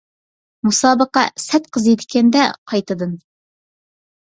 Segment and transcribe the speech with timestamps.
[0.67, 3.17] مۇسابىقە سەت قىزىيدىكەن-دە قايتىدىن.